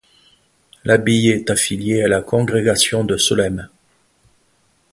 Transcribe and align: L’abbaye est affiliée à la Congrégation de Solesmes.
L’abbaye 0.83 1.29
est 1.29 1.51
affiliée 1.51 2.01
à 2.03 2.07
la 2.07 2.23
Congrégation 2.23 3.03
de 3.03 3.17
Solesmes. 3.17 3.69